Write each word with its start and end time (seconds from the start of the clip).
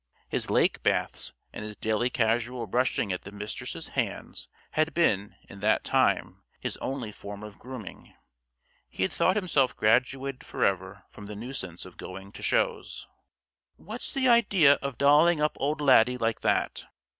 His 0.29 0.49
lake 0.49 0.81
baths 0.81 1.31
and 1.53 1.63
his 1.63 1.75
daily 1.75 2.09
casual 2.09 2.65
brushing 2.65 3.13
at 3.13 3.21
the 3.21 3.31
Mistress' 3.31 3.89
hands 3.89 4.49
had 4.71 4.95
been, 4.95 5.35
in 5.47 5.59
that 5.59 5.83
time, 5.83 6.41
his 6.59 6.75
only 6.77 7.11
form 7.11 7.43
of 7.43 7.59
grooming. 7.59 8.11
He 8.89 9.03
had 9.03 9.11
thought 9.11 9.35
himself 9.35 9.77
graduated 9.77 10.43
forever 10.43 11.03
from 11.11 11.27
the 11.27 11.35
nuisance 11.35 11.85
of 11.85 11.97
going 11.97 12.31
to 12.31 12.41
shows. 12.41 13.07
"What's 13.75 14.11
the 14.11 14.27
idea 14.27 14.79
of 14.81 14.97
dolling 14.97 15.39
up 15.39 15.55
old 15.59 15.79
Laddie 15.81 16.17
like 16.17 16.41
that?" 16.41 16.87